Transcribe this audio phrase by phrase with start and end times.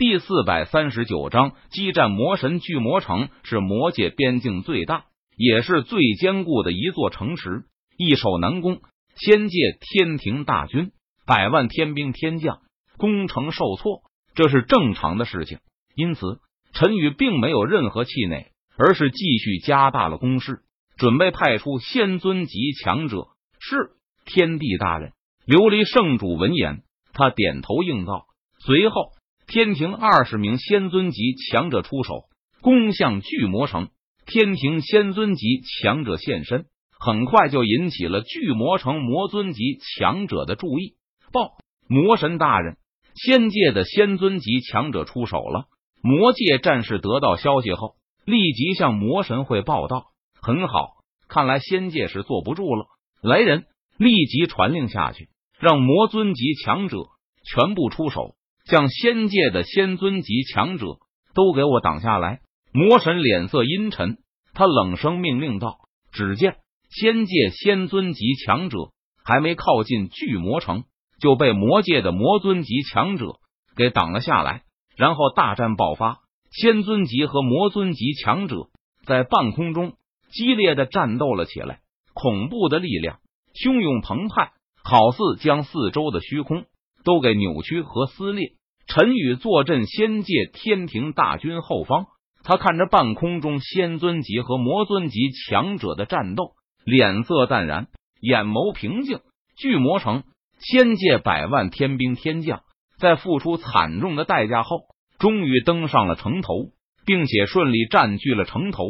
[0.00, 5.04] 第四百三十九章激战魔神巨魔城是魔界边境最大，
[5.36, 7.64] 也是最坚固的一座城池，
[7.98, 8.80] 易守难攻。
[9.14, 10.92] 仙界天庭大军
[11.26, 12.62] 百万天兵天将
[12.96, 14.00] 攻城受挫，
[14.34, 15.58] 这是正常的事情。
[15.94, 16.40] 因此，
[16.72, 20.60] 陈宇并没有任何气馁，而是继续加大了攻势，
[20.96, 23.26] 准备派出仙尊级强者。
[23.60, 23.90] 是
[24.24, 25.12] 天帝大人，
[25.46, 28.24] 琉璃圣主闻言，他点头应道。
[28.64, 29.10] 随后。
[29.50, 32.26] 天庭二十名仙尊级强者出手，
[32.60, 33.88] 攻向巨魔城。
[34.24, 36.66] 天庭仙尊级强者现身，
[37.00, 40.94] 很快就引起了巨魔城魔尊级强者的注意。
[41.32, 41.54] 报，
[41.88, 42.76] 魔神大人，
[43.16, 45.64] 仙界的仙尊级强者出手了。
[46.00, 50.12] 魔界战士得到消息后，立即向魔神会报道。
[50.40, 50.90] 很好，
[51.26, 52.86] 看来仙界是坐不住了。
[53.20, 53.64] 来人，
[53.98, 55.28] 立即传令下去，
[55.58, 56.98] 让魔尊级强者
[57.44, 58.36] 全部出手。
[58.70, 60.86] 将仙界的仙尊级强者
[61.34, 62.38] 都给我挡下来！
[62.72, 64.18] 魔神脸色阴沉，
[64.54, 65.78] 他冷声命令道
[66.14, 68.78] ：“只见仙界仙尊级强者
[69.24, 70.84] 还没靠近巨魔城，
[71.20, 73.40] 就被魔界的魔尊级强者
[73.74, 74.62] 给挡了下来。
[74.96, 76.20] 然后大战爆发，
[76.52, 78.68] 仙尊级和魔尊级强者
[79.04, 79.94] 在半空中
[80.30, 81.80] 激烈的战斗了起来，
[82.14, 83.18] 恐怖的力量
[83.52, 84.52] 汹涌澎湃，
[84.84, 86.66] 好似将四周的虚空
[87.02, 88.52] 都给扭曲和撕裂。”
[88.90, 92.06] 陈宇坐镇仙界天庭大军后方，
[92.42, 97.86] 他看着半空中仙尊级和魔尊级强者的战斗，脸色淡然，
[98.20, 99.20] 眼眸平静。
[99.56, 100.24] 巨魔城，
[100.58, 102.62] 仙界百万天兵天将
[102.98, 104.86] 在付出惨重的代价后，
[105.20, 106.72] 终于登上了城头，
[107.06, 108.86] 并且顺利占据了城头，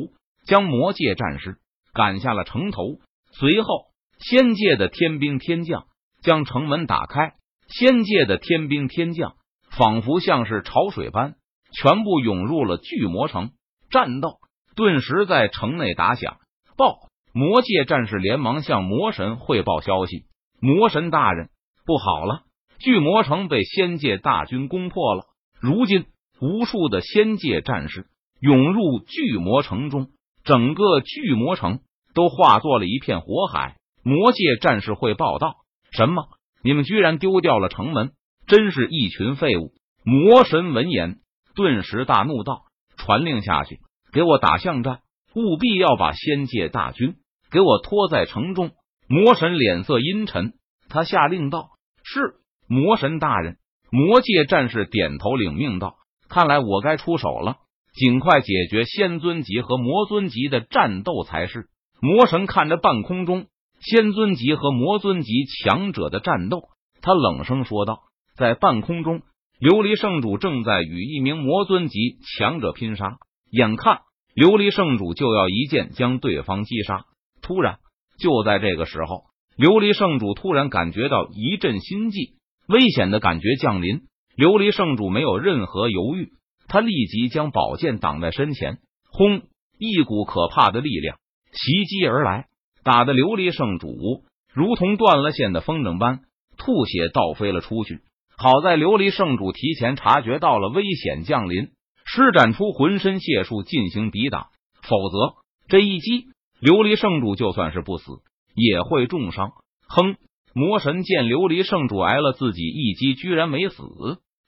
[0.47, 1.59] 将魔界战士
[1.93, 3.01] 赶下了城头。
[3.33, 5.85] 随后，仙界的天兵天将
[6.23, 7.35] 将城门打开，
[7.69, 9.35] 仙界的天兵天将。
[9.71, 11.35] 仿佛像是潮水般，
[11.73, 13.51] 全部涌入了巨魔城。
[13.91, 14.39] 战斗
[14.77, 16.37] 顿时在城内打响。
[16.77, 17.09] 报！
[17.33, 20.25] 魔界战士连忙向魔神汇报消息
[20.61, 21.51] ：“魔神大人，
[21.87, 22.43] 不好了！
[22.81, 25.27] 巨魔城被仙界大军攻破了。
[25.61, 26.07] 如今，
[26.41, 28.07] 无数的仙界战士
[28.41, 30.09] 涌入巨魔城中，
[30.43, 31.81] 整个巨魔城
[32.15, 35.55] 都化作了一片火海。”魔界战士会报道
[35.93, 36.25] ：“什么？
[36.65, 38.11] 你们居然丢掉了城门！”
[38.51, 39.71] 真是一群废物！
[40.03, 41.21] 魔神闻言，
[41.55, 42.63] 顿时大怒道
[42.99, 43.79] ：“传令下去，
[44.13, 45.03] 给我打巷战，
[45.37, 47.15] 务必要把仙界大军
[47.53, 48.73] 给我拖在城中。”
[49.07, 50.55] 魔神脸色阴沉，
[50.89, 51.69] 他下令道
[52.03, 53.59] ：“是魔神大人。”
[53.93, 55.95] 魔界战士点头领命道
[56.29, 57.59] ：“看来我该出手了，
[57.95, 61.69] 尽快解决仙尊级和魔尊级的战斗才是。”
[62.03, 63.47] 魔神看着半空中
[63.79, 66.63] 仙尊级和魔尊级强者的战斗，
[67.01, 68.01] 他冷声说道。
[68.37, 69.23] 在半空中，
[69.61, 73.19] 琉璃圣主正在与一名魔尊级强者拼杀。
[73.51, 74.01] 眼看
[74.35, 77.05] 琉璃圣主就要一剑将对方击杀，
[77.43, 77.79] 突然，
[78.19, 79.25] 就在这个时候，
[79.57, 82.37] 琉璃圣主突然感觉到一阵心悸，
[82.69, 84.03] 危险的感觉降临。
[84.37, 86.33] 琉璃圣主没有任何犹豫，
[86.69, 88.79] 他立即将宝剑挡在身前。
[89.11, 89.43] 轰！
[89.79, 91.19] 一股可怕的力量
[91.53, 92.47] 袭击而来，
[92.85, 94.25] 打的琉璃圣主
[94.55, 96.21] 如同断了线的风筝般，
[96.57, 98.01] 吐血倒飞了出去。
[98.43, 101.73] 好在琉璃圣主提前察觉到了危险降临，
[102.07, 104.47] 施展出浑身解数进行抵挡，
[104.81, 105.35] 否则
[105.69, 106.25] 这一击，
[106.59, 108.11] 琉璃圣主就算是不死
[108.55, 109.51] 也会重伤。
[109.87, 110.17] 哼！
[110.55, 113.83] 魔神见琉璃圣主挨了自己一击，居然没死，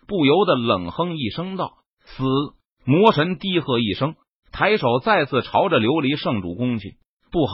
[0.09, 1.75] 不由得冷哼一声道
[2.07, 2.25] ：“死！”
[2.87, 4.15] 魔神低喝一声，
[4.53, 6.97] 抬手再次朝着琉璃圣主攻去。
[7.31, 7.53] 不好！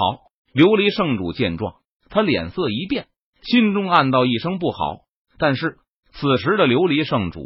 [0.55, 1.75] 琉璃圣主见状，
[2.09, 3.09] 他脸色一变，
[3.43, 4.99] 心中暗道一声不好，
[5.37, 5.79] 但是。
[6.21, 7.41] 此时的琉璃圣主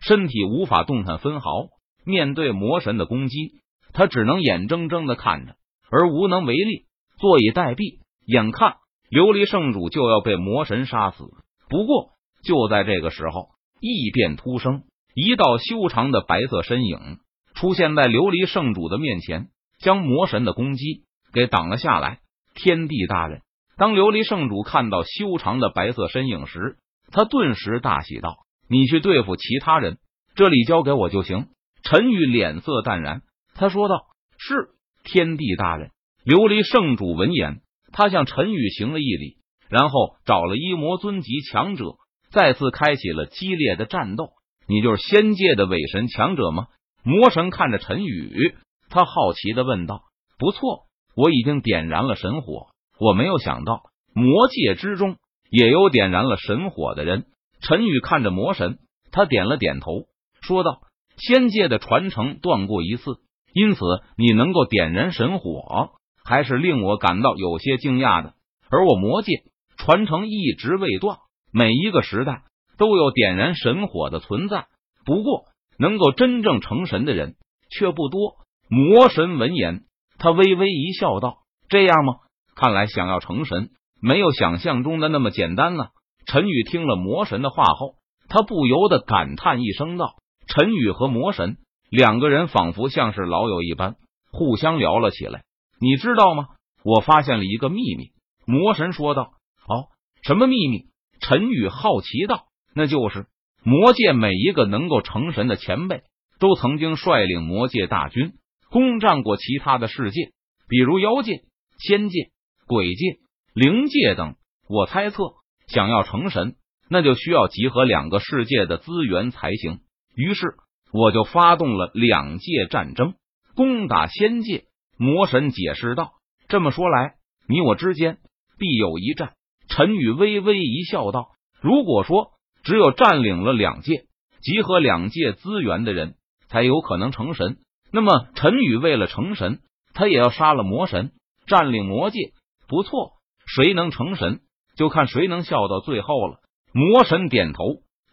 [0.00, 1.66] 身体无法动弹分毫，
[2.06, 3.60] 面对魔神的攻击，
[3.92, 5.56] 他只能眼睁睁的看着，
[5.90, 6.86] 而无能为力，
[7.18, 7.98] 坐以待毙。
[8.24, 8.76] 眼看
[9.10, 11.24] 琉璃圣主就要被魔神杀死，
[11.68, 13.48] 不过就在这个时候，
[13.78, 17.18] 异变突生，一道修长的白色身影
[17.54, 19.48] 出现在琉璃圣主的面前，
[19.80, 21.02] 将魔神的攻击
[21.34, 22.20] 给挡了下来。
[22.54, 23.42] 天地大人，
[23.76, 26.78] 当琉璃圣主看到修长的白色身影时。
[27.10, 28.36] 他顿时大喜道
[28.68, 29.98] ：“你去对付其他人，
[30.34, 31.48] 这里交给我就行。”
[31.82, 33.22] 陈宇脸色淡然，
[33.54, 34.02] 他说道
[34.36, 34.70] ：“是
[35.04, 35.90] 天帝大人。”
[36.26, 37.62] 琉璃圣主闻言，
[37.92, 39.38] 他向陈宇行了一礼，
[39.70, 41.96] 然后找了一魔尊级强者，
[42.30, 44.32] 再次开启了激烈的战斗。
[44.66, 46.66] 你就是仙界的伪神强者吗？
[47.02, 48.54] 魔神看着陈宇，
[48.90, 50.02] 他好奇的问道
[50.36, 52.66] ：“不错，我已经点燃了神火。
[52.98, 55.16] 我没有想到魔界之中。”
[55.50, 57.26] 也有点燃了神火的人。
[57.60, 58.78] 陈宇看着魔神，
[59.10, 60.06] 他点了点头，
[60.40, 60.80] 说道
[61.18, 63.16] ：“仙界的传承断过一次，
[63.52, 63.80] 因此
[64.16, 65.90] 你能够点燃神火，
[66.24, 68.34] 还是令我感到有些惊讶的。
[68.70, 69.42] 而我魔界
[69.76, 71.18] 传承一直未断，
[71.52, 72.42] 每一个时代
[72.76, 74.66] 都有点燃神火的存在，
[75.04, 75.46] 不过
[75.78, 77.36] 能够真正成神的人
[77.70, 78.36] 却不多。
[78.68, 79.84] 魔神闻言，
[80.18, 82.14] 他微微一笑，道：“这样吗？
[82.54, 85.86] 看来想要成神，没有想象中的那么简单呢。”
[86.26, 87.94] 陈宇听了魔神的话后，
[88.28, 90.16] 他不由得感叹一声道
[90.46, 91.56] ：“陈宇和魔神
[91.90, 93.96] 两个人仿佛像是老友一般，
[94.30, 95.42] 互相聊了起来。
[95.80, 96.48] 你知道吗？
[96.84, 98.10] 我发现了一个秘密。”
[98.46, 99.32] 魔神说道
[99.68, 99.88] ：“哦，
[100.22, 100.86] 什么秘密？”
[101.20, 103.26] 陈宇好奇道：“那就是
[103.64, 106.02] 魔界每一个能够成神的前辈，
[106.38, 108.34] 都曾经率领魔界大军
[108.70, 110.30] 攻占过其他的世界，
[110.68, 111.42] 比如妖界、
[111.78, 112.30] 仙界、
[112.66, 113.18] 鬼界、
[113.54, 114.36] 灵界等。
[114.68, 115.34] 我猜测。”
[115.68, 116.56] 想要成神，
[116.88, 119.80] 那就需要集合两个世界的资源才行。
[120.14, 120.54] 于是
[120.94, 123.16] 我就发动了两界战争，
[123.54, 124.64] 攻打仙界。
[124.96, 126.12] 魔神解释道
[126.48, 127.16] ：“这么说来，
[127.46, 128.16] 你我之间
[128.58, 129.34] 必有一战。”
[129.68, 132.30] 陈宇微微一笑，道：“如果说
[132.62, 134.06] 只有占领了两界，
[134.40, 136.14] 集合两界资源的人
[136.48, 137.58] 才有可能成神，
[137.92, 139.60] 那么陈宇为了成神，
[139.92, 141.12] 他也要杀了魔神，
[141.46, 142.32] 占领魔界。
[142.66, 143.17] 不错，
[143.54, 144.40] 谁能成神？”
[144.76, 146.38] 就看谁能笑到最后了。
[146.72, 147.64] 魔神点头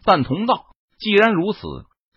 [0.04, 0.66] 赞同道
[0.98, 1.60] ：“既然如此，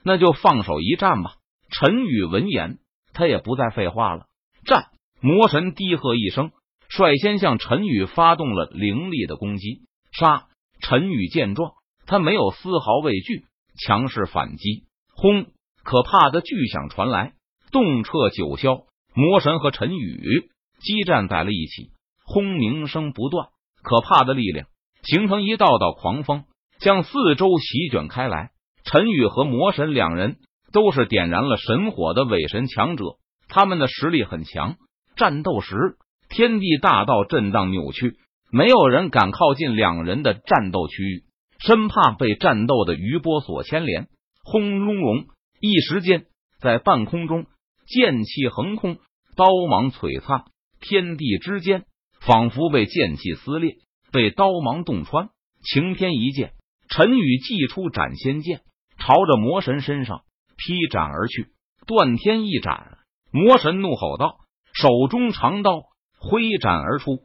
[0.04, 1.32] 那就放手一战吧。”
[1.70, 2.78] 陈宇闻言，
[3.12, 4.24] 他也不再废话了。
[4.64, 4.86] 战！
[5.20, 6.52] 魔神低喝一声，
[6.88, 9.82] 率先向陈宇发动了凌厉的攻击。
[10.12, 10.46] 杀！
[10.80, 11.72] 陈宇见状，
[12.06, 13.44] 他没有丝毫畏惧，
[13.78, 14.84] 强势反击。
[15.12, 15.46] 轰！
[15.82, 17.34] 可怕的巨响传来，
[17.72, 18.86] 动彻九霄。
[19.14, 20.48] 魔神和陈宇
[20.80, 21.90] 激战在了一起，
[22.28, 23.48] 轰鸣声不断。
[23.82, 24.66] 可怕的力量
[25.02, 26.44] 形成一道道狂风，
[26.80, 28.50] 向四周席卷开来。
[28.84, 30.38] 陈宇和魔神两人
[30.72, 33.04] 都是点燃了神火的伪神强者，
[33.48, 34.76] 他们的实力很强。
[35.16, 35.96] 战斗时，
[36.28, 38.16] 天地大道震荡扭曲，
[38.50, 41.24] 没有人敢靠近两人的战斗区域，
[41.58, 44.08] 生怕被战斗的余波所牵连。
[44.44, 45.26] 轰隆隆，
[45.60, 46.26] 一时间，
[46.60, 47.46] 在半空中
[47.86, 48.98] 剑气横空，
[49.36, 50.44] 刀芒璀璨，
[50.80, 51.84] 天地之间。
[52.28, 53.78] 仿佛被剑气撕裂，
[54.12, 55.30] 被刀芒洞穿。
[55.62, 56.52] 晴天一剑，
[56.90, 58.60] 陈宇祭出斩仙剑，
[58.98, 60.24] 朝着魔神身上
[60.58, 61.46] 劈斩而去。
[61.86, 62.98] 断天一斩，
[63.30, 64.40] 魔神怒吼道
[64.76, 65.84] ：“手中长刀
[66.20, 67.22] 挥斩而出，